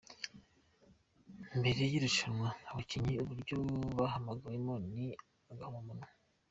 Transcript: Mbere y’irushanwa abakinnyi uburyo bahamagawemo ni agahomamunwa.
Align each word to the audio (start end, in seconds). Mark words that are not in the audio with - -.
Mbere 1.59 1.81
y’irushanwa 1.91 2.49
abakinnyi 2.69 3.13
uburyo 3.23 3.55
bahamagawemo 3.97 4.73
ni 4.93 5.05
agahomamunwa. 5.51 6.07